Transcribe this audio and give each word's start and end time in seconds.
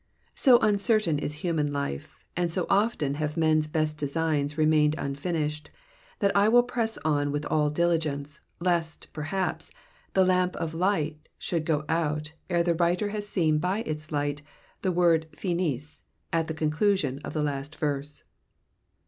So 0.33 0.57
uncertain 0.61 1.19
is 1.19 1.43
human 1.45 1.71
life, 1.71 2.17
and 2.35 2.51
so 2.51 2.65
often 2.71 3.13
have 3.21 3.37
men's 3.37 3.67
best 3.67 3.97
designs 3.99 4.57
remained 4.57 4.95
unfinished, 4.97 5.69
that 6.17 6.35
I 6.35 6.49
will 6.49 6.63
press 6.63 6.97
on 7.05 7.31
with 7.31 7.45
all 7.45 7.69
diligence, 7.69 8.39
lest, 8.59 9.13
perhaps, 9.13 9.69
the 10.15 10.25
lamp 10.25 10.55
of 10.55 10.73
life 10.73 11.17
should 11.37 11.65
go 11.67 11.85
out 11.87 12.33
ere 12.49 12.63
the 12.63 12.73
writer 12.73 13.09
has 13.09 13.29
seen 13.29 13.59
by 13.59 13.81
its 13.81 14.11
light 14.11 14.41
the 14.81 14.91
word 14.91 15.27
FiNiS 15.33 15.99
at 16.33 16.47
the 16.47 16.55
conclusion 16.55 17.19
of 17.19 17.33
the 17.33 17.43
last 17.43 17.75
verse. 17.75 18.23